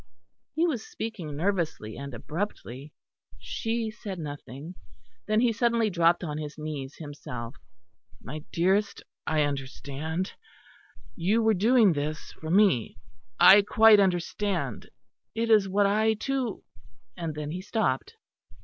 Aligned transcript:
He 0.55 0.65
was 0.65 0.83
speaking 0.83 1.37
nervously 1.37 1.95
and 1.95 2.11
abruptly. 2.15 2.91
She 3.37 3.91
said 3.91 4.17
nothing. 4.17 4.73
Then 5.27 5.41
he 5.41 5.53
suddenly 5.53 5.91
dropped 5.91 6.23
on 6.23 6.39
his 6.39 6.57
knees 6.57 6.95
himself. 6.95 7.53
"My 8.19 8.43
dearest, 8.51 9.03
I 9.27 9.43
understand. 9.43 10.33
You 11.15 11.43
were 11.43 11.53
doing 11.53 11.93
this 11.93 12.31
for 12.31 12.49
me. 12.49 12.97
I 13.39 13.61
quite 13.61 13.99
understand. 13.99 14.89
It 15.35 15.51
is 15.51 15.69
what 15.69 15.85
I 15.85 16.15
too" 16.15 16.63
and 17.15 17.35
then 17.35 17.51
he 17.51 17.61
stopped. 17.61 18.15